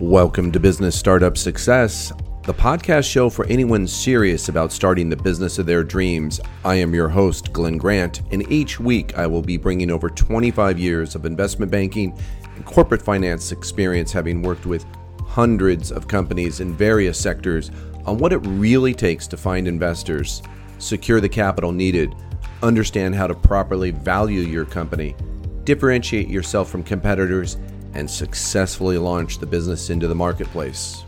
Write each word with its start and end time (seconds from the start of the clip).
Welcome 0.00 0.50
to 0.50 0.58
Business 0.58 0.98
Startup 0.98 1.38
Success, 1.38 2.12
the 2.42 2.52
podcast 2.52 3.08
show 3.08 3.30
for 3.30 3.46
anyone 3.46 3.86
serious 3.86 4.48
about 4.48 4.72
starting 4.72 5.08
the 5.08 5.16
business 5.16 5.60
of 5.60 5.66
their 5.66 5.84
dreams. 5.84 6.40
I 6.64 6.74
am 6.74 6.92
your 6.92 7.08
host, 7.08 7.52
Glenn 7.52 7.78
Grant, 7.78 8.22
and 8.32 8.50
each 8.50 8.80
week 8.80 9.16
I 9.16 9.28
will 9.28 9.40
be 9.40 9.56
bringing 9.56 9.92
over 9.92 10.10
25 10.10 10.80
years 10.80 11.14
of 11.14 11.26
investment 11.26 11.70
banking 11.70 12.18
and 12.56 12.64
corporate 12.64 13.02
finance 13.02 13.52
experience, 13.52 14.10
having 14.10 14.42
worked 14.42 14.66
with 14.66 14.84
hundreds 15.20 15.92
of 15.92 16.08
companies 16.08 16.58
in 16.58 16.74
various 16.74 17.18
sectors 17.18 17.70
on 18.04 18.18
what 18.18 18.32
it 18.32 18.38
really 18.38 18.94
takes 18.94 19.28
to 19.28 19.36
find 19.36 19.68
investors, 19.68 20.42
secure 20.78 21.20
the 21.20 21.28
capital 21.28 21.70
needed, 21.70 22.16
understand 22.64 23.14
how 23.14 23.28
to 23.28 23.34
properly 23.34 23.92
value 23.92 24.40
your 24.40 24.64
company, 24.64 25.14
differentiate 25.62 26.28
yourself 26.28 26.68
from 26.68 26.82
competitors, 26.82 27.58
and 27.94 28.10
successfully 28.10 28.98
launch 28.98 29.38
the 29.38 29.46
business 29.46 29.90
into 29.90 30.08
the 30.08 30.14
marketplace. 30.14 31.04